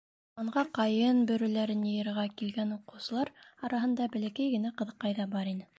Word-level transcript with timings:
Урманға 0.43 0.61
ҡайын 0.77 1.19
бөрөләрен 1.31 1.85
йыйырға 1.91 2.25
килгән 2.41 2.75
уҡыусылар 2.79 3.33
араһында 3.69 4.13
бәләкәй 4.17 4.55
генә 4.57 4.77
ҡыҙыҡай 4.83 5.21
ҙа 5.21 5.33
бар 5.37 5.55
ине. 5.57 5.69